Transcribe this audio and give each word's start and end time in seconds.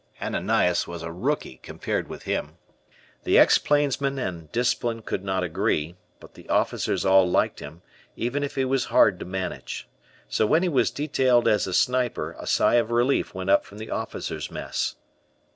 Ananias 0.19 0.87
was 0.87 1.03
a 1.03 1.11
rookie 1.11 1.59
compared 1.61 2.07
with 2.07 2.23
him. 2.23 2.57
The 3.23 3.37
ex 3.37 3.59
plainsman 3.59 4.17
and 4.17 4.51
discipline 4.51 5.03
could 5.03 5.23
not 5.23 5.43
agree, 5.43 5.95
but 6.19 6.33
the 6.33 6.49
officers 6.49 7.05
all 7.05 7.29
liked 7.29 7.59
him, 7.59 7.83
even 8.15 8.41
if 8.43 8.55
he 8.55 8.65
was 8.65 8.85
hard 8.85 9.19
to 9.19 9.25
manage. 9.25 9.87
So 10.27 10.47
when 10.47 10.63
he 10.63 10.69
was 10.69 10.89
detailed 10.89 11.47
as 11.47 11.67
a 11.67 11.73
sniper, 11.75 12.35
a 12.39 12.47
sigh 12.47 12.77
of 12.77 12.89
relief 12.89 13.35
went 13.35 13.51
up 13.51 13.63
from 13.63 13.77
the 13.77 13.91
officers' 13.91 14.49
mess. 14.49 14.95